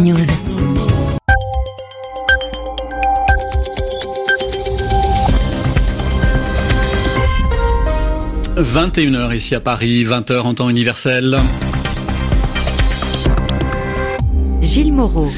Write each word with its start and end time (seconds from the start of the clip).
News. 0.00 0.26
21h 8.56 9.36
ici 9.36 9.54
à 9.54 9.60
Paris, 9.60 10.04
20h 10.04 10.40
en 10.40 10.54
temps 10.54 10.70
universel. 10.70 11.38
Gilles 14.62 14.92
Moreau. 14.92 15.30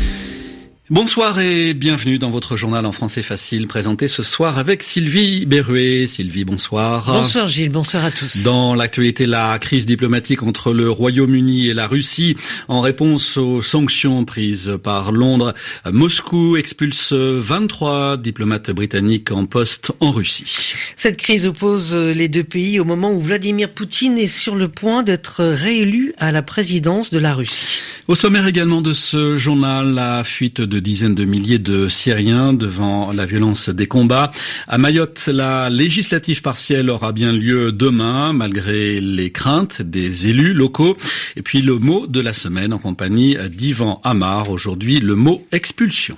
Bonsoir 0.93 1.41
et 1.41 1.73
bienvenue 1.73 2.19
dans 2.19 2.29
votre 2.29 2.59
journal 2.59 2.85
en 2.85 2.93
français 2.93 3.23
facile 3.23 3.67
présenté 3.67 4.09
ce 4.09 4.23
soir 4.23 4.59
avec 4.59 4.83
Sylvie 4.83 5.47
Berruet. 5.47 6.07
Sylvie, 6.07 6.45
bonsoir. 6.45 7.07
Bonsoir 7.07 7.49
Gilles, 7.49 7.71
bonsoir 7.71 8.05
à 8.05 8.11
tous. 8.11 8.43
Dans 8.43 8.75
l'actualité, 8.75 9.25
la 9.25 9.59
crise 9.59 9.87
diplomatique 9.87 10.43
entre 10.43 10.75
le 10.75 10.91
Royaume-Uni 10.91 11.69
et 11.69 11.73
la 11.73 11.87
Russie 11.87 12.37
en 12.69 12.83
réponse 12.83 13.39
aux 13.39 13.63
sanctions 13.63 14.27
prises 14.27 14.77
par 14.83 15.13
Londres. 15.13 15.55
Moscou 15.91 16.59
expulse 16.59 17.15
23 17.15 18.19
diplomates 18.19 18.71
britanniques 18.71 19.33
en 19.33 19.47
poste 19.47 19.93
en 20.01 20.11
Russie. 20.11 20.75
Cette 20.97 21.17
crise 21.17 21.47
oppose 21.47 21.95
les 21.95 22.29
deux 22.29 22.45
pays 22.45 22.79
au 22.79 22.85
moment 22.85 23.13
où 23.13 23.19
Vladimir 23.19 23.71
Poutine 23.71 24.19
est 24.19 24.27
sur 24.27 24.55
le 24.55 24.69
point 24.69 25.03
d'être 25.03 25.43
réélu 25.43 26.13
à 26.19 26.33
la 26.33 26.43
présidence 26.43 27.09
de 27.09 27.19
la 27.19 27.33
Russie. 27.33 27.79
Au 28.09 28.15
sommaire 28.15 28.47
également 28.47 28.83
de 28.83 28.93
ce 28.93 29.39
journal, 29.39 29.95
la 29.95 30.23
fuite 30.23 30.61
de 30.61 30.82
dizaines 30.83 31.15
de 31.15 31.25
milliers 31.25 31.59
de 31.59 31.89
Syriens 31.89 32.53
devant 32.53 33.13
la 33.13 33.25
violence 33.25 33.69
des 33.69 33.87
combats. 33.87 34.31
À 34.69 34.79
Mayotte, 34.79 35.29
la 35.33 35.71
législative 35.71 36.43
partielle 36.43 36.91
aura 36.91 37.13
bien 37.13 37.33
lieu 37.33 37.73
demain, 37.73 38.33
malgré 38.33 39.01
les 39.01 39.31
craintes 39.31 39.81
des 39.81 40.29
élus 40.29 40.53
locaux. 40.53 40.97
Et 41.37 41.43
puis 41.43 41.63
le 41.63 41.79
mot 41.79 42.07
de 42.07 42.21
la 42.21 42.33
semaine 42.33 42.73
en 42.73 42.79
compagnie 42.79 43.37
d'Ivan 43.49 44.01
Amar. 44.05 44.51
Aujourd'hui, 44.51 45.01
le 45.01 45.15
mot 45.15 45.47
expulsion. 45.53 46.17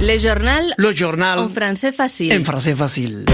Le 0.00 0.18
journal. 0.18 0.74
Le 0.76 0.92
journal. 0.92 1.38
En 1.38 1.48
français 1.48 1.92
facile. 1.92 2.32
En 2.38 2.44
français 2.44 2.74
facile. 2.74 3.24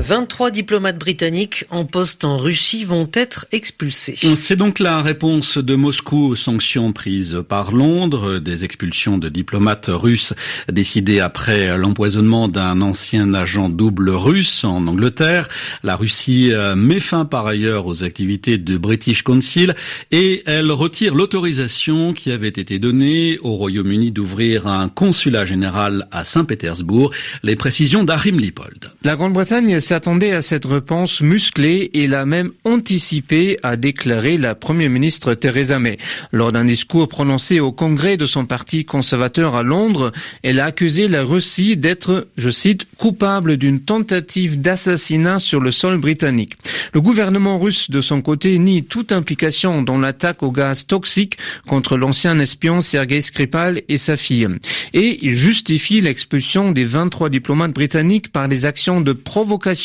23 0.00 0.50
diplomates 0.50 0.98
britanniques 0.98 1.66
en 1.68 1.84
poste 1.84 2.24
en 2.24 2.38
Russie 2.38 2.84
vont 2.84 3.08
être 3.12 3.46
expulsés. 3.52 4.16
C'est 4.34 4.56
donc 4.56 4.78
la 4.78 5.02
réponse 5.02 5.58
de 5.58 5.74
Moscou 5.74 6.28
aux 6.28 6.36
sanctions 6.36 6.92
prises 6.92 7.42
par 7.46 7.72
Londres, 7.72 8.38
des 8.38 8.64
expulsions 8.64 9.18
de 9.18 9.28
diplomates 9.28 9.90
russes 9.92 10.32
décidées 10.72 11.20
après 11.20 11.76
l'empoisonnement 11.76 12.48
d'un 12.48 12.80
ancien 12.80 13.34
agent 13.34 13.68
double 13.68 14.10
russe 14.10 14.64
en 14.64 14.86
Angleterre. 14.86 15.48
La 15.82 15.96
Russie 15.96 16.52
met 16.76 17.00
fin 17.00 17.26
par 17.26 17.46
ailleurs 17.46 17.86
aux 17.86 18.02
activités 18.02 18.56
de 18.56 18.78
British 18.78 19.22
Council 19.22 19.74
et 20.10 20.42
elle 20.46 20.72
retire 20.72 21.14
l'autorisation 21.14 22.14
qui 22.14 22.32
avait 22.32 22.48
été 22.48 22.78
donnée 22.78 23.38
au 23.42 23.52
Royaume-Uni 23.52 24.12
d'ouvrir 24.12 24.66
un 24.66 24.88
consulat 24.88 25.44
général 25.44 26.06
à 26.10 26.24
Saint-Pétersbourg. 26.24 27.10
Les 27.42 27.54
précisions 27.54 28.04
d'Arim 28.04 28.40
Lipold. 28.40 28.90
La 29.02 29.16
Grande-Bretagne 29.16 29.78
s'attendait 29.90 30.30
à 30.30 30.40
cette 30.40 30.66
réponse 30.66 31.20
musclée 31.20 31.90
et 31.94 32.06
l'a 32.06 32.24
même 32.24 32.52
anticipé, 32.62 33.56
a 33.64 33.74
déclaré 33.74 34.38
la 34.38 34.54
première 34.54 34.88
ministre 34.88 35.34
Theresa 35.34 35.80
May. 35.80 35.98
Lors 36.30 36.52
d'un 36.52 36.64
discours 36.64 37.08
prononcé 37.08 37.58
au 37.58 37.72
congrès 37.72 38.16
de 38.16 38.24
son 38.24 38.46
parti 38.46 38.84
conservateur 38.84 39.56
à 39.56 39.64
Londres, 39.64 40.12
elle 40.44 40.60
a 40.60 40.66
accusé 40.66 41.08
la 41.08 41.24
Russie 41.24 41.76
d'être, 41.76 42.28
je 42.36 42.50
cite, 42.50 42.86
coupable 42.98 43.56
d'une 43.56 43.80
tentative 43.80 44.60
d'assassinat 44.60 45.40
sur 45.40 45.58
le 45.58 45.72
sol 45.72 45.98
britannique. 45.98 46.54
Le 46.92 47.00
gouvernement 47.00 47.58
russe, 47.58 47.90
de 47.90 48.00
son 48.00 48.22
côté, 48.22 48.60
nie 48.60 48.84
toute 48.84 49.10
implication 49.10 49.82
dans 49.82 49.98
l'attaque 49.98 50.44
au 50.44 50.52
gaz 50.52 50.86
toxique 50.86 51.36
contre 51.66 51.96
l'ancien 51.96 52.38
espion 52.38 52.80
Sergei 52.80 53.20
Skripal 53.20 53.82
et 53.88 53.98
sa 53.98 54.16
fille. 54.16 54.46
Et 54.94 55.18
il 55.26 55.34
justifie 55.34 56.00
l'expulsion 56.00 56.70
des 56.70 56.84
23 56.84 57.28
diplomates 57.28 57.72
britanniques 57.72 58.30
par 58.30 58.46
des 58.46 58.66
actions 58.66 59.00
de 59.00 59.12
provocation 59.12 59.79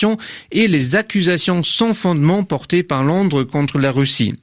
et 0.51 0.67
les 0.67 0.95
accusations 0.95 1.63
sans 1.63 1.93
fondement 1.93 2.43
portées 2.43 2.83
par 2.83 3.03
Londres 3.03 3.43
contre 3.43 3.79
la 3.79 3.91
Russie. 3.91 4.33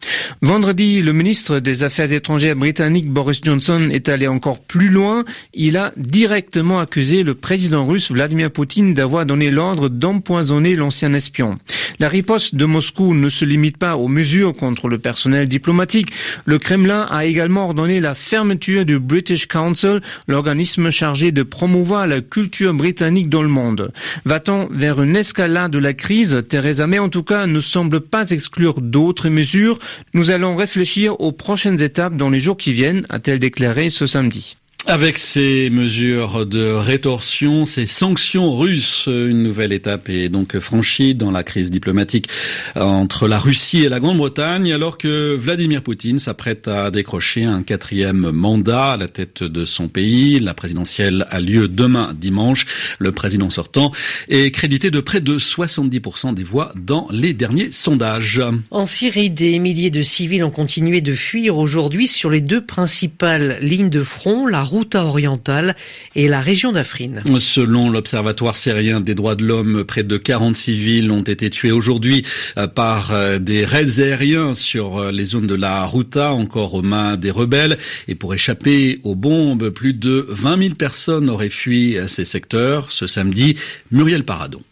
Vendredi, 0.41 1.03
le 1.03 1.13
ministre 1.13 1.59
des 1.59 1.83
Affaires 1.83 2.13
étrangères 2.13 2.57
britannique 2.57 3.11
Boris 3.11 3.41
Johnson 3.43 3.89
est 3.93 4.09
allé 4.09 4.27
encore 4.27 4.61
plus 4.61 4.89
loin. 4.89 5.25
Il 5.55 5.77
a 5.77 5.93
directement 5.97 6.81
accusé 6.81 7.23
le 7.23 7.35
président 7.35 7.85
russe 7.85 8.11
Vladimir 8.11 8.51
Poutine 8.51 8.95
d'avoir 8.95 9.27
donné 9.27 9.51
l'ordre 9.51 9.89
d'empoisonner 9.89 10.75
l'ancien 10.77 11.13
espion. 11.15 11.59
La 11.99 12.09
riposte 12.09 12.55
de 12.55 12.65
Moscou 12.65 13.15
ne 13.15 13.29
se 13.29 13.45
limite 13.45 13.77
pas 13.77 13.97
aux 13.97 14.09
mesures 14.09 14.55
contre 14.55 14.89
le 14.89 14.99
personnel 14.99 15.49
diplomatique. 15.49 16.13
Le 16.47 16.59
Kremlin 16.59 17.07
a 17.11 17.25
également 17.25 17.67
ordonné 17.67 18.01
la 18.01 18.15
fermeture 18.15 18.85
du 18.85 18.99
British 18.99 19.47
Council, 19.47 20.01
l'organisme 20.27 20.91
chargé 20.91 21.33
de 21.33 21.43
promouvoir 21.43 22.07
la 22.07 22.21
culture 22.21 22.75
britannique 22.75 23.29
dans 23.29 23.43
le 23.43 23.49
monde. 23.49 23.93
Va-t-on 24.25 24.69
vers 24.71 25.03
une 25.03 25.17
escalade 25.17 25.42
de 25.49 25.79
la 25.79 25.93
crise 25.93 26.45
Theresa 26.49 26.87
May, 26.87 27.01
en 27.01 27.09
tout 27.09 27.25
cas, 27.25 27.49
ne 27.49 27.61
semble 27.61 28.01
pas 28.01 28.31
exclure 28.31 28.81
d'autres 28.81 29.29
mesures. 29.29 29.81
Nous 30.15 30.31
allons 30.31 30.55
réfléchir 30.55 31.21
aux 31.21 31.33
prochaines 31.33 31.83
étapes 31.83 32.17
dans 32.17 32.31
les 32.31 32.41
jours 32.41 32.57
qui 32.57 32.73
viennent, 32.73 33.07
a-t-elle 33.09 33.41
déclaré 33.41 33.91
ce 33.91 34.07
samedi. 34.07 34.57
Avec 34.89 35.17
ces 35.17 35.71
mesures 35.71 36.45
de 36.45 36.65
rétorsion, 36.65 37.67
ces 37.67 37.87
sanctions 37.87 38.57
russes, 38.57 39.05
une 39.07 39.45
nouvelle 39.45 39.73
étape 39.73 40.09
est 40.09 40.29
donc 40.29 40.59
franchie 40.59 41.15
dans 41.15 41.31
la 41.31 41.45
crise 41.45 41.71
diplomatique 41.71 42.29
entre 42.75 43.29
la 43.29 43.39
Russie 43.39 43.85
et 43.85 43.89
la 43.89 44.01
Grande-Bretagne, 44.01 44.73
alors 44.73 44.99
que 44.99 45.37
Vladimir 45.37 45.83
Poutine 45.83 46.19
s'apprête 46.19 46.67
à 46.67 46.91
décrocher 46.91 47.45
un 47.45 47.63
quatrième 47.63 48.33
mandat 48.33 48.93
à 48.93 48.97
la 48.97 49.07
tête 49.07 49.45
de 49.45 49.65
son 49.65 49.89
pays. 49.89 50.41
La 50.41 50.53
présidentielle 50.53 51.27
a 51.31 51.41
lieu 51.41 51.69
demain 51.69 52.13
dimanche. 52.13 52.67
Le 52.99 53.13
président 53.13 53.51
sortant 53.51 53.93
est 54.29 54.51
crédité 54.51 54.91
de 54.91 55.01
près 55.01 55.21
de 55.21 55.39
70% 55.39 56.35
des 56.35 56.43
voix 56.43 56.73
dans 56.77 57.07
les 57.13 57.35
derniers 57.35 57.71
sondages. 57.71 58.43
En 58.73 58.85
Syrie, 58.85 59.31
des 59.31 59.61
milliers 59.61 59.91
de 59.91 60.03
civils 60.03 60.43
ont 60.43 60.51
continué 60.51 61.01
de 61.01 61.15
fuir 61.15 61.57
aujourd'hui 61.57 62.09
sur 62.09 62.31
les 62.31 62.41
deux 62.41 62.65
principales 62.65 63.59
lignes 63.63 63.91
de 63.91 64.03
front, 64.03 64.49
Routa 64.73 65.05
orientale 65.05 65.77
et 66.17 66.29
la 66.29 66.41
région 66.41 66.73
d'Afrine. 66.73 67.23
Selon 67.39 67.91
l'Observatoire 67.91 68.57
syrien 68.57 69.03
des 69.03 69.15
droits 69.15 69.35
de 69.35 69.45
l'homme, 69.45 69.85
près 69.85 70.03
de 70.03 70.17
40 70.17 70.57
civils 70.57 71.11
ont 71.11 71.23
été 71.23 71.51
tués 71.51 71.73
aujourd'hui 71.73 72.25
euh, 72.57 72.67
par 72.69 73.11
euh, 73.13 73.39
des 73.39 73.67
raids 73.67 74.01
aériens 74.01 74.55
sur 74.55 74.97
euh, 74.97 75.13
les 75.13 75.27
zones 75.27 75.47
de 75.47 75.55
la 75.55 75.85
Routa, 75.85 76.33
encore 76.33 76.73
aux 76.73 76.81
mains 76.81 77.19
des 77.19 77.31
rebelles. 77.31 77.77
Et 78.09 78.15
pour 78.15 78.33
échapper 78.33 78.99
aux 79.03 79.15
bombes, 79.15 79.69
plus 79.69 79.93
de 79.93 80.25
20 80.31 80.63
000 80.63 80.75
personnes 80.75 81.29
auraient 81.29 81.51
fui 81.51 81.99
ces 82.07 82.25
secteurs. 82.25 82.93
Ce 82.93 83.07
samedi, 83.07 83.59
Muriel 83.91 84.25
Paradon. 84.25 84.63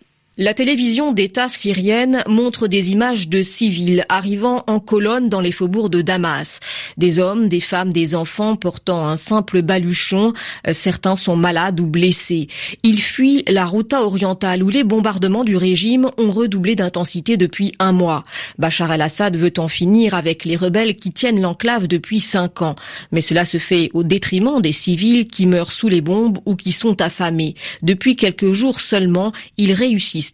La 0.43 0.55
télévision 0.55 1.13
d'État 1.13 1.51
syrienne 1.51 2.23
montre 2.27 2.67
des 2.67 2.93
images 2.93 3.29
de 3.29 3.43
civils 3.43 4.07
arrivant 4.09 4.65
en 4.69 4.81
colonne 4.81 5.29
dans 5.29 5.43
les 5.43 5.53
faubourgs 5.53 5.91
de 5.91 6.01
Damas. 6.01 6.61
Des 6.97 7.19
hommes, 7.19 7.51
des 7.51 7.61
femmes, 7.61 7.93
des 7.93 8.15
enfants 8.15 8.57
portant 8.57 9.07
un 9.07 9.19
simple 9.19 9.61
baluchon. 9.61 10.33
Certains 10.73 11.17
sont 11.17 11.37
malades 11.37 11.79
ou 11.79 11.87
blessés. 11.87 12.49
Ils 12.85 13.03
fuient 13.03 13.45
la 13.49 13.67
Routa 13.67 14.03
orientale 14.03 14.63
où 14.63 14.71
les 14.71 14.83
bombardements 14.83 15.45
du 15.45 15.59
régime 15.59 16.11
ont 16.17 16.31
redoublé 16.31 16.75
d'intensité 16.75 17.37
depuis 17.37 17.75
un 17.79 17.93
mois. 17.93 18.25
Bachar 18.59 18.91
el-Assad 18.95 19.37
veut 19.37 19.53
en 19.59 19.69
finir 19.69 20.15
avec 20.15 20.47
les 20.47 20.57
rebelles 20.57 20.97
qui 20.97 21.13
tiennent 21.13 21.43
l'enclave 21.43 21.87
depuis 21.87 22.19
cinq 22.19 22.63
ans. 22.63 22.77
Mais 23.13 23.21
cela 23.21 23.45
se 23.45 23.59
fait 23.59 23.91
au 23.93 24.05
détriment 24.05 24.63
des 24.63 24.73
civils 24.73 25.29
qui 25.29 25.45
meurent 25.45 25.71
sous 25.71 25.89
les 25.89 26.01
bombes 26.01 26.39
ou 26.47 26.57
qui 26.57 26.73
sont 26.73 27.03
affamés. 27.03 27.57
Depuis 27.83 28.17
quelques 28.17 28.55
jours 28.55 28.81
seulement, 28.81 29.33
ils 29.59 29.75
réussissent 29.75 30.30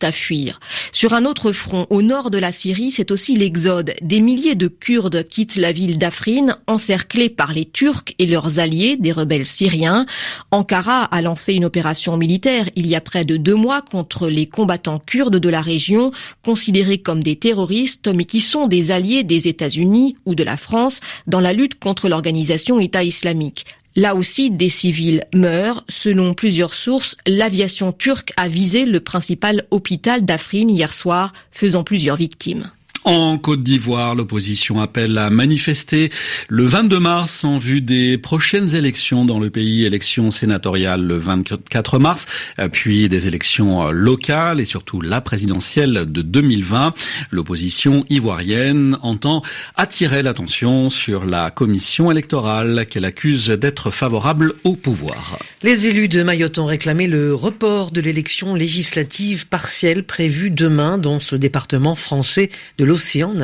Sur 0.92 1.14
un 1.14 1.24
autre 1.24 1.52
front, 1.52 1.86
au 1.90 2.02
nord 2.02 2.30
de 2.30 2.38
la 2.38 2.52
Syrie, 2.52 2.90
c'est 2.90 3.10
aussi 3.10 3.36
l'exode. 3.36 3.94
Des 4.02 4.20
milliers 4.20 4.54
de 4.54 4.68
Kurdes 4.68 5.24
quittent 5.28 5.56
la 5.56 5.72
ville 5.72 5.98
d'Afrin, 5.98 6.58
encerclés 6.66 7.28
par 7.28 7.52
les 7.52 7.64
Turcs 7.64 8.14
et 8.18 8.26
leurs 8.26 8.58
alliés, 8.58 8.96
des 8.96 9.12
rebelles 9.12 9.46
syriens. 9.46 10.06
Ankara 10.50 11.04
a 11.04 11.22
lancé 11.22 11.54
une 11.54 11.64
opération 11.64 12.16
militaire 12.16 12.68
il 12.76 12.86
y 12.86 12.94
a 12.94 13.00
près 13.00 13.24
de 13.24 13.36
deux 13.36 13.54
mois 13.54 13.82
contre 13.82 14.28
les 14.28 14.46
combattants 14.46 14.98
kurdes 14.98 15.36
de 15.36 15.48
la 15.48 15.60
région, 15.60 16.12
considérés 16.42 16.98
comme 16.98 17.22
des 17.22 17.36
terroristes, 17.36 18.08
mais 18.08 18.24
qui 18.24 18.40
sont 18.40 18.66
des 18.66 18.90
alliés 18.90 19.24
des 19.24 19.48
États-Unis 19.48 20.16
ou 20.26 20.34
de 20.34 20.44
la 20.44 20.56
France 20.56 21.00
dans 21.26 21.40
la 21.40 21.52
lutte 21.52 21.78
contre 21.78 22.08
l'organisation 22.08 22.78
État 22.80 23.04
islamique. 23.04 23.64
Là 23.96 24.14
aussi, 24.14 24.50
des 24.50 24.68
civils 24.68 25.24
meurent. 25.34 25.82
Selon 25.88 26.34
plusieurs 26.34 26.74
sources, 26.74 27.16
l'aviation 27.26 27.92
turque 27.92 28.32
a 28.36 28.46
visé 28.46 28.84
le 28.84 29.00
principal 29.00 29.64
hôpital 29.70 30.22
d'Afrin 30.22 30.68
hier 30.68 30.92
soir, 30.92 31.32
faisant 31.50 31.82
plusieurs 31.82 32.16
victimes. 32.16 32.70
En 33.06 33.38
Côte 33.38 33.62
d'Ivoire, 33.62 34.16
l'opposition 34.16 34.80
appelle 34.80 35.16
à 35.16 35.30
manifester 35.30 36.10
le 36.48 36.64
22 36.64 36.98
mars 36.98 37.44
en 37.44 37.56
vue 37.56 37.80
des 37.80 38.18
prochaines 38.18 38.74
élections 38.74 39.24
dans 39.24 39.38
le 39.38 39.48
pays, 39.48 39.84
élections 39.84 40.32
sénatoriales 40.32 41.02
le 41.02 41.16
24 41.16 42.00
mars, 42.00 42.26
puis 42.72 43.08
des 43.08 43.28
élections 43.28 43.92
locales 43.92 44.58
et 44.58 44.64
surtout 44.64 45.00
la 45.00 45.20
présidentielle 45.20 46.10
de 46.10 46.20
2020. 46.20 46.94
L'opposition 47.30 48.04
ivoirienne 48.10 48.98
entend 49.02 49.40
attirer 49.76 50.24
l'attention 50.24 50.90
sur 50.90 51.26
la 51.26 51.52
commission 51.52 52.10
électorale 52.10 52.86
qu'elle 52.90 53.04
accuse 53.04 53.50
d'être 53.50 53.92
favorable 53.92 54.52
au 54.64 54.74
pouvoir. 54.74 55.38
Les 55.62 55.86
élus 55.86 56.08
de 56.08 56.24
Mayotte 56.24 56.58
ont 56.58 56.66
réclamé 56.66 57.06
le 57.06 57.32
report 57.32 57.92
de 57.92 58.00
l'élection 58.00 58.56
législative 58.56 59.46
partielle 59.46 60.02
prévue 60.02 60.50
demain 60.50 60.98
dans 60.98 61.20
ce 61.20 61.36
département 61.36 61.94
français 61.94 62.50
de 62.78 62.95
l'Océan 62.96 63.34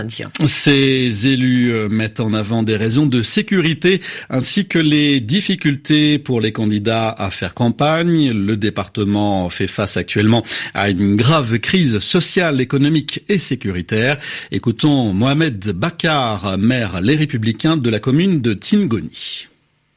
ces 0.46 1.26
élus 1.26 1.74
euh, 1.74 1.90
mettent 1.90 2.20
en 2.20 2.32
avant 2.32 2.62
des 2.62 2.78
raisons 2.78 3.04
de 3.04 3.20
sécurité 3.20 4.00
ainsi 4.30 4.66
que 4.66 4.78
les 4.78 5.20
difficultés 5.20 6.18
pour 6.18 6.40
les 6.40 6.52
candidats 6.52 7.10
à 7.10 7.30
faire 7.30 7.52
campagne. 7.52 8.32
Le 8.32 8.56
département 8.56 9.50
fait 9.50 9.66
face 9.66 9.98
actuellement 9.98 10.42
à 10.72 10.88
une 10.88 11.16
grave 11.16 11.58
crise 11.58 11.98
sociale, 11.98 12.62
économique 12.62 13.24
et 13.28 13.36
sécuritaire. 13.36 14.16
Écoutons 14.52 15.12
Mohamed 15.12 15.72
Bakar, 15.72 16.56
maire 16.56 17.02
Les 17.02 17.16
Républicains 17.16 17.76
de 17.76 17.90
la 17.90 18.00
commune 18.00 18.40
de 18.40 18.54
Tingoni. 18.54 19.48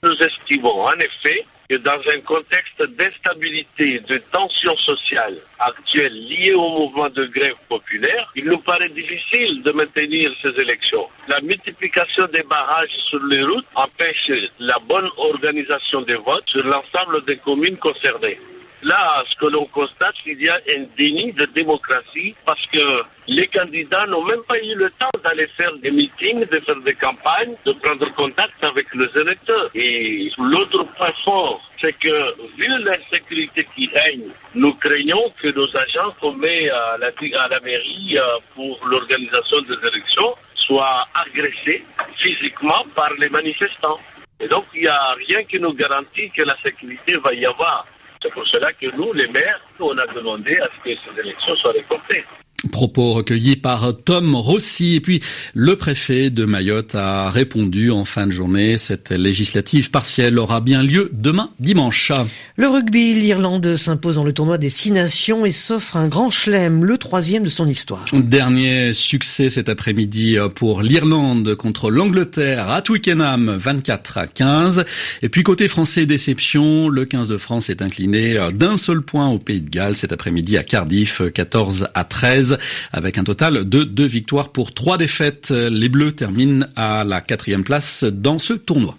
Nous 0.04 0.18
estimons 0.20 0.82
en 0.82 0.94
effet 0.96 1.46
dans 1.70 2.00
un 2.14 2.20
contexte 2.22 2.82
d'instabilité, 2.98 4.00
de 4.02 4.18
tension 4.32 4.76
sociale 4.78 5.38
actuelle 5.60 6.14
liée 6.14 6.54
au 6.54 6.70
mouvement 6.70 7.10
de 7.10 7.26
grève 7.26 7.56
populaire, 7.68 8.32
il 8.36 8.46
nous 8.46 8.60
paraît 8.60 8.90
difficile 8.90 9.64
de 9.64 9.72
maintenir 9.72 10.32
ces 10.42 10.50
élections. 10.62 11.08
La 11.28 11.42
multiplication 11.42 12.28
des 12.32 12.44
barrages 12.44 12.96
sur 13.10 13.24
les 13.26 13.44
routes 13.44 13.66
empêche 13.74 14.32
la 14.60 14.78
bonne 14.88 15.10
organisation 15.18 16.02
des 16.02 16.16
votes 16.16 16.48
sur 16.48 16.64
l'ensemble 16.64 17.26
des 17.26 17.38
communes 17.38 17.78
concernées. 17.78 18.40
Là, 18.84 19.24
ce 19.28 19.36
que 19.38 19.48
l'on 19.48 19.66
constate, 19.66 20.14
c'est 20.24 20.36
qu'il 20.36 20.44
y 20.44 20.50
a 20.50 20.60
un 20.78 20.86
déni 20.96 21.34
de 21.34 21.46
démocratie 21.46 22.36
parce 22.46 22.64
que 22.68 23.02
les 23.28 23.48
candidats 23.48 24.06
n'ont 24.08 24.24
même 24.24 24.44
pas 24.44 24.60
eu 24.60 24.76
le 24.76 24.90
temps 24.92 25.10
d'aller 25.24 25.48
faire 25.58 25.76
des 25.78 25.92
meetings, 25.92 26.46
de 26.46 26.60
faire 26.60 26.80
des 26.82 26.94
campagnes, 26.94 27.56
de 27.66 27.72
prendre 27.74 28.14
contact 28.14 28.64
avec 28.64 28.88
les 28.94 29.22
électeurs. 29.22 29.70
Et 29.74 30.30
l'autre 30.38 30.84
point 30.96 31.12
fort, 31.24 31.62
c'est 31.80 31.98
que 31.98 32.36
vu 32.58 32.68
l'insécurité 32.84 33.68
qui 33.76 33.90
règne, 33.94 34.30
nous 34.54 34.74
craignons 34.76 35.34
que 35.42 35.48
nos 35.50 35.76
agents 35.76 36.14
qu'on 36.22 36.34
met 36.34 36.70
à 36.70 36.98
la, 37.00 37.08
à 37.08 37.48
la 37.48 37.60
mairie 37.62 38.18
euh, 38.18 38.38
pour 38.54 38.80
l'organisation 38.88 39.62
des 39.62 39.88
élections 39.88 40.36
soient 40.54 41.08
agressés 41.14 41.84
physiquement 42.18 42.86
par 42.96 43.12
les 43.14 43.30
manifestants. 43.30 44.00
Et 44.40 44.48
donc, 44.48 44.66
il 44.76 44.82
n'y 44.82 44.88
a 44.88 45.14
rien 45.28 45.44
qui 45.46 45.60
nous 45.60 45.74
garantit 45.74 46.30
que 46.32 46.44
la 46.44 46.56
sécurité 46.62 47.18
va 47.18 47.34
y 47.34 47.46
avoir. 47.46 47.88
C'est 48.22 48.32
pour 48.34 48.46
cela 48.48 48.72
que 48.74 48.88
nous, 48.96 49.14
les 49.14 49.28
maires, 49.28 49.62
on 49.80 49.98
a 49.98 50.08
demandé 50.08 50.58
à 50.60 50.68
ce 50.76 50.90
que 50.90 51.00
ces 51.00 51.20
élections 51.20 51.56
soient 51.56 51.74
reportées. 51.74 52.24
Propos 52.72 53.14
recueillis 53.14 53.56
par 53.56 53.94
Tom 54.04 54.36
Rossi. 54.36 54.96
Et 54.96 55.02
puis, 55.02 55.22
le 55.54 55.76
préfet 55.76 56.30
de 56.30 56.46
Mayotte 56.46 56.96
a 56.96 57.30
répondu 57.30 57.92
en 57.92 58.06
fin 58.06 58.26
de 58.26 58.32
journée. 58.32 58.78
Cette 58.78 59.12
législative 59.12 59.92
partielle 59.92 60.40
aura 60.40 60.62
bien 60.62 60.84
lieu 60.84 61.10
demain 61.14 61.52
dimanche. 61.60 62.12
Le 62.58 62.68
rugby, 62.68 63.14
l'Irlande 63.14 63.76
s'impose 63.76 64.16
dans 64.16 64.24
le 64.24 64.34
tournoi 64.34 64.58
des 64.58 64.70
Six 64.70 64.92
Nations 64.92 65.46
et 65.46 65.52
s'offre 65.52 65.98
un 65.98 66.08
grand 66.08 66.30
chelem, 66.30 66.84
le 66.84 66.98
troisième 66.98 67.44
de 67.44 67.50
son 67.50 67.68
histoire. 67.68 68.06
Dernier 68.14 68.94
succès 68.94 69.50
cet 69.50 69.70
après-midi 69.70 70.38
pour 70.56 70.82
l'Irlande 70.82 71.56
contre 71.56 71.92
l'Angleterre 71.92 72.70
à 72.70 72.82
Twickenham, 72.82 73.56
24 73.58 74.18
à 74.18 74.28
15. 74.28 74.86
Et 75.22 75.30
puis, 75.30 75.44
côté 75.44 75.68
français, 75.68 76.06
déception, 76.06 76.90
le 76.90 77.06
15 77.06 77.30
de 77.30 77.38
France 77.38 77.70
est 77.70 77.82
incliné 77.82 78.38
d'un 78.54 78.78
seul 78.78 79.02
point 79.02 79.28
au 79.28 79.40
Pays 79.40 79.62
de 79.62 79.70
Galles 79.70 79.96
cet 79.96 80.12
après-midi 80.12 80.58
à 80.58 80.64
Cardiff, 80.64 81.22
14 81.34 81.88
à 81.94 82.04
13 82.04 82.55
avec 82.92 83.18
un 83.18 83.24
total 83.24 83.68
de 83.68 83.84
deux 83.84 84.06
victoires 84.06 84.50
pour 84.50 84.74
trois 84.74 84.98
défaites. 84.98 85.52
Les 85.52 85.90
Bleus 85.90 86.14
terminent 86.14 86.66
à 86.76 87.04
la 87.04 87.22
quatrième 87.22 87.64
place 87.64 88.04
dans 88.04 88.40
ce 88.40 88.54
tournoi. 88.54 88.98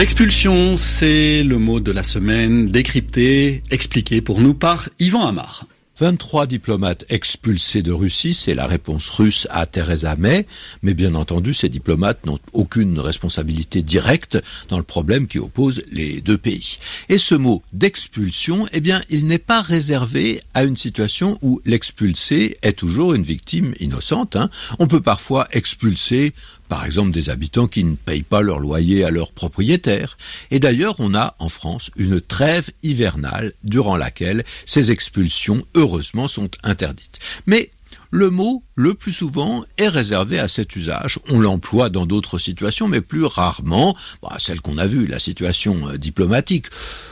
Expulsion, 0.00 0.76
c'est 0.76 1.42
le 1.42 1.58
mot 1.58 1.78
de 1.78 1.92
la 1.92 2.02
semaine, 2.02 2.68
décrypté, 2.68 3.62
expliqué 3.70 4.22
pour 4.22 4.40
nous 4.40 4.54
par 4.54 4.88
Yvan 4.98 5.26
Amar. 5.26 5.66
23 6.00 6.46
diplomates 6.46 7.04
expulsés 7.10 7.82
de 7.82 7.92
Russie, 7.92 8.32
c'est 8.32 8.54
la 8.54 8.66
réponse 8.66 9.10
russe 9.10 9.46
à 9.50 9.66
Theresa 9.66 10.16
May, 10.16 10.46
mais 10.82 10.94
bien 10.94 11.14
entendu, 11.14 11.52
ces 11.52 11.68
diplomates 11.68 12.24
n'ont 12.24 12.38
aucune 12.54 12.98
responsabilité 12.98 13.82
directe 13.82 14.42
dans 14.70 14.78
le 14.78 14.82
problème 14.82 15.26
qui 15.26 15.38
oppose 15.38 15.82
les 15.92 16.22
deux 16.22 16.38
pays. 16.38 16.78
Et 17.10 17.18
ce 17.18 17.34
mot 17.34 17.62
d'expulsion, 17.74 18.66
eh 18.72 18.80
bien, 18.80 19.02
il 19.10 19.26
n'est 19.26 19.36
pas 19.36 19.60
réservé 19.60 20.40
à 20.54 20.64
une 20.64 20.78
situation 20.78 21.38
où 21.42 21.60
l'expulsé 21.66 22.56
est 22.62 22.78
toujours 22.78 23.12
une 23.12 23.22
victime 23.22 23.74
innocente. 23.78 24.36
Hein. 24.36 24.48
On 24.78 24.86
peut 24.86 25.02
parfois 25.02 25.48
expulser 25.52 26.32
par 26.70 26.86
exemple 26.86 27.10
des 27.10 27.28
habitants 27.30 27.66
qui 27.66 27.82
ne 27.82 27.96
payent 27.96 28.22
pas 28.22 28.42
leur 28.42 28.60
loyer 28.60 29.04
à 29.04 29.10
leurs 29.10 29.32
propriétaires. 29.32 30.16
Et 30.52 30.60
d'ailleurs, 30.60 30.94
on 31.00 31.14
a 31.14 31.34
en 31.40 31.48
France 31.48 31.90
une 31.96 32.20
trêve 32.20 32.70
hivernale 32.84 33.52
durant 33.64 33.96
laquelle 33.96 34.44
ces 34.66 34.92
expulsions, 34.92 35.66
heureusement, 35.74 36.28
sont 36.28 36.48
interdites. 36.62 37.18
Mais 37.46 37.72
le 38.12 38.30
mot, 38.30 38.62
le 38.76 38.94
plus 38.94 39.12
souvent, 39.12 39.64
est 39.78 39.88
réservé 39.88 40.38
à 40.38 40.48
cet 40.48 40.74
usage. 40.76 41.18
On 41.28 41.40
l'emploie 41.40 41.90
dans 41.90 42.06
d'autres 42.06 42.38
situations, 42.38 42.86
mais 42.88 43.00
plus 43.00 43.24
rarement, 43.24 43.96
bah, 44.22 44.36
celle 44.38 44.60
qu'on 44.60 44.78
a 44.78 44.86
vue, 44.86 45.06
la 45.06 45.18
situation 45.18 45.88
euh, 45.88 45.96
diplomatique. 45.96 46.66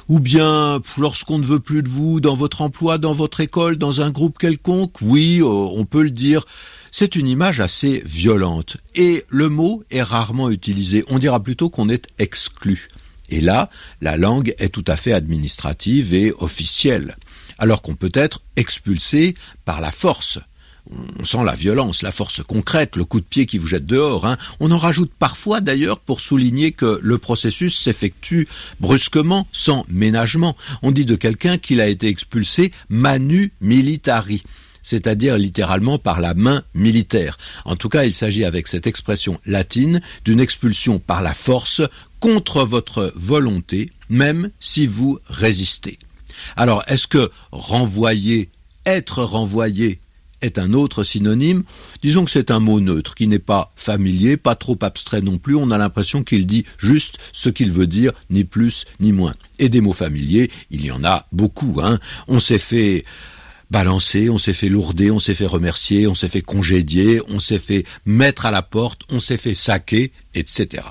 Ou 0.08 0.20
bien, 0.20 0.80
lorsqu'on 0.96 1.38
ne 1.38 1.46
veut 1.46 1.60
plus 1.60 1.82
de 1.82 1.88
vous 1.88 2.20
dans 2.20 2.34
votre 2.34 2.62
emploi, 2.62 2.98
dans 2.98 3.12
votre 3.12 3.40
école, 3.40 3.76
dans 3.76 4.00
un 4.00 4.10
groupe 4.10 4.38
quelconque, 4.38 5.00
oui, 5.00 5.40
euh, 5.40 5.46
on 5.46 5.84
peut 5.84 6.02
le 6.02 6.10
dire. 6.10 6.44
C'est 6.92 7.16
une 7.16 7.28
image 7.28 7.60
assez 7.60 8.02
violente 8.04 8.78
et 8.94 9.24
le 9.28 9.48
mot 9.48 9.84
est 9.90 10.02
rarement 10.02 10.50
utilisé. 10.50 11.04
On 11.08 11.18
dira 11.18 11.42
plutôt 11.42 11.70
qu'on 11.70 11.88
est 11.88 12.08
exclu. 12.18 12.88
Et 13.30 13.40
là, 13.40 13.68
la 14.00 14.16
langue 14.16 14.54
est 14.58 14.70
tout 14.70 14.84
à 14.86 14.96
fait 14.96 15.12
administrative 15.12 16.14
et 16.14 16.32
officielle, 16.32 17.16
alors 17.58 17.82
qu'on 17.82 17.94
peut 17.94 18.12
être 18.14 18.40
expulsé 18.56 19.34
par 19.64 19.80
la 19.80 19.90
force. 19.90 20.38
On 21.18 21.24
sent 21.26 21.44
la 21.44 21.52
violence, 21.52 22.02
la 22.02 22.10
force 22.10 22.42
concrète, 22.42 22.96
le 22.96 23.04
coup 23.04 23.20
de 23.20 23.26
pied 23.26 23.44
qui 23.44 23.58
vous 23.58 23.66
jette 23.66 23.84
dehors. 23.84 24.24
Hein. 24.26 24.38
On 24.58 24.70
en 24.70 24.78
rajoute 24.78 25.12
parfois 25.18 25.60
d'ailleurs 25.60 26.00
pour 26.00 26.22
souligner 26.22 26.72
que 26.72 26.98
le 27.02 27.18
processus 27.18 27.78
s'effectue 27.78 28.48
brusquement, 28.80 29.46
sans 29.52 29.84
ménagement. 29.90 30.56
On 30.82 30.90
dit 30.90 31.04
de 31.04 31.14
quelqu'un 31.14 31.58
qu'il 31.58 31.82
a 31.82 31.88
été 31.88 32.08
expulsé 32.08 32.72
manu 32.88 33.52
militari 33.60 34.42
c'est-à-dire 34.82 35.36
littéralement 35.36 35.98
par 35.98 36.20
la 36.20 36.34
main 36.34 36.62
militaire. 36.74 37.38
En 37.64 37.76
tout 37.76 37.88
cas, 37.88 38.04
il 38.04 38.14
s'agit 38.14 38.44
avec 38.44 38.68
cette 38.68 38.86
expression 38.86 39.40
latine 39.46 40.00
d'une 40.24 40.40
expulsion 40.40 40.98
par 40.98 41.22
la 41.22 41.34
force 41.34 41.82
contre 42.20 42.64
votre 42.64 43.12
volonté, 43.14 43.90
même 44.08 44.50
si 44.60 44.86
vous 44.86 45.18
résistez. 45.28 45.98
Alors, 46.56 46.82
est-ce 46.86 47.06
que 47.06 47.30
renvoyer, 47.52 48.50
être 48.86 49.22
renvoyé 49.22 50.00
est 50.40 50.58
un 50.58 50.72
autre 50.72 51.02
synonyme? 51.02 51.64
Disons 52.02 52.24
que 52.24 52.30
c'est 52.30 52.50
un 52.50 52.60
mot 52.60 52.80
neutre 52.80 53.14
qui 53.14 53.26
n'est 53.26 53.38
pas 53.38 53.72
familier, 53.76 54.36
pas 54.36 54.54
trop 54.54 54.78
abstrait 54.82 55.20
non 55.20 55.38
plus. 55.38 55.56
On 55.56 55.70
a 55.70 55.78
l'impression 55.78 56.22
qu'il 56.22 56.46
dit 56.46 56.64
juste 56.78 57.18
ce 57.32 57.48
qu'il 57.48 57.72
veut 57.72 57.88
dire, 57.88 58.12
ni 58.30 58.44
plus 58.44 58.84
ni 59.00 59.12
moins. 59.12 59.34
Et 59.58 59.68
des 59.68 59.80
mots 59.80 59.92
familiers, 59.92 60.50
il 60.70 60.84
y 60.84 60.90
en 60.90 61.04
a 61.04 61.26
beaucoup. 61.32 61.80
Hein. 61.82 61.98
On 62.28 62.38
s'est 62.40 62.60
fait 62.60 63.04
balancé, 63.70 64.30
on 64.30 64.38
s'est 64.38 64.52
fait 64.52 64.68
lourder, 64.68 65.10
on 65.10 65.18
s'est 65.18 65.34
fait 65.34 65.46
remercier, 65.46 66.06
on 66.06 66.14
s'est 66.14 66.28
fait 66.28 66.42
congédier, 66.42 67.20
on 67.28 67.38
s'est 67.38 67.58
fait 67.58 67.84
mettre 68.06 68.46
à 68.46 68.50
la 68.50 68.62
porte, 68.62 69.02
on 69.10 69.20
s'est 69.20 69.36
fait 69.36 69.54
saquer, 69.54 70.12
etc. 70.34 70.84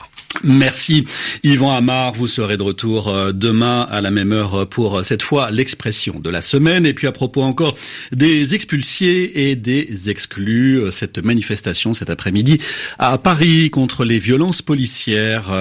Merci 0.44 1.06
Yvan 1.44 1.74
Amar, 1.74 2.14
vous 2.14 2.28
serez 2.28 2.58
de 2.58 2.64
retour 2.64 3.08
euh, 3.08 3.32
demain 3.32 3.88
à 3.90 4.02
la 4.02 4.12
même 4.12 4.34
heure 4.34 4.68
pour 4.68 5.00
euh, 5.00 5.04
cette 5.04 5.22
fois 5.22 5.52
l'expression 5.52 6.20
de 6.20 6.30
la 6.30 6.42
semaine. 6.42 6.86
Et 6.86 6.94
puis 6.94 7.08
à 7.08 7.12
propos 7.12 7.42
encore 7.42 7.76
des 8.12 8.54
expulsés 8.54 9.32
et 9.36 9.56
des 9.56 10.10
exclus, 10.10 10.80
euh, 10.80 10.92
cette 10.92 11.20
manifestation 11.20 11.94
cet 11.94 12.10
après-midi 12.10 12.60
à 13.00 13.18
Paris 13.18 13.72
contre 13.72 14.06
les 14.06 14.20
violences 14.20 14.62
policières, 14.62 15.52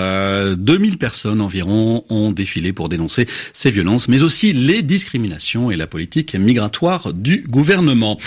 2000 0.56 0.98
personnes 0.98 1.40
environ 1.40 2.04
ont 2.10 2.32
défilé 2.32 2.72
pour 2.72 2.88
dénoncer 2.88 3.26
ces 3.52 3.70
violences 3.70 4.08
mais 4.08 4.22
aussi 4.22 4.52
les 4.52 4.82
discriminations 4.82 5.70
et 5.70 5.76
la 5.76 5.86
politique 5.86 6.34
migratoire 6.34 7.12
du 7.12 7.44
gouvernement. 7.48 8.18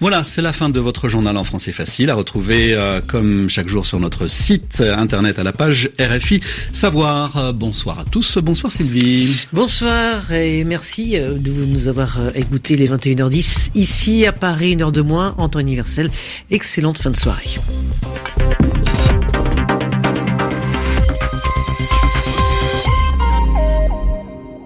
Voilà, 0.00 0.24
c'est 0.24 0.42
la 0.42 0.52
fin 0.52 0.68
de 0.68 0.80
votre 0.80 1.08
journal 1.08 1.36
en 1.36 1.44
français 1.44 1.72
facile 1.72 2.10
à 2.10 2.14
retrouver 2.14 2.76
comme 3.06 3.48
chaque 3.48 3.68
jour 3.68 3.86
sur 3.86 4.00
notre 4.00 4.26
site 4.26 4.80
internet 4.80 5.38
à 5.38 5.42
la 5.42 5.52
page 5.52 5.81
RFI 5.98 6.40
Savoir. 6.72 7.52
Bonsoir 7.54 8.00
à 8.00 8.04
tous. 8.04 8.38
Bonsoir 8.38 8.72
Sylvie. 8.72 9.46
Bonsoir 9.52 10.32
et 10.32 10.64
merci 10.64 11.18
de 11.18 11.50
nous 11.50 11.88
avoir 11.88 12.18
écouté 12.34 12.76
les 12.76 12.88
21h10 12.88 13.70
ici 13.74 14.26
à 14.26 14.32
Paris, 14.32 14.72
une 14.72 14.82
heure 14.82 14.92
de 14.92 15.02
moins 15.02 15.34
en 15.38 15.48
temps 15.48 15.60
universel. 15.60 16.10
Excellente 16.50 16.98
fin 16.98 17.10
de 17.10 17.16
soirée. 17.16 17.58